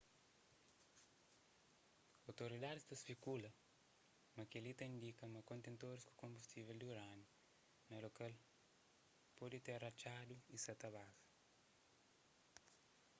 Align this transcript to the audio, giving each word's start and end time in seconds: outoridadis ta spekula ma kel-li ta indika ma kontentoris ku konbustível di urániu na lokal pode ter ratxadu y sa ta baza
outoridadis 2.29 2.85
ta 2.87 2.95
spekula 3.03 3.49
ma 4.35 4.43
kel-li 4.51 4.73
ta 4.79 4.83
indika 4.93 5.23
ma 5.33 5.41
kontentoris 5.49 6.03
ku 6.07 6.13
konbustível 6.23 6.77
di 6.79 6.85
urániu 6.91 7.29
na 7.89 7.97
lokal 8.05 8.33
pode 9.37 9.57
ter 9.65 9.77
ratxadu 9.85 10.35
y 10.55 10.57
sa 10.65 10.73
ta 10.81 10.89
baza 10.97 11.21